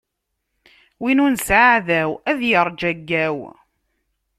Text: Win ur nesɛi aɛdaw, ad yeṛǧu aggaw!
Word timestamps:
Win 1.01 1.21
ur 1.23 1.31
nesɛi 1.31 1.61
aɛdaw, 1.67 2.11
ad 2.29 2.39
yeṛǧu 2.49 2.85
aggaw! 2.91 3.37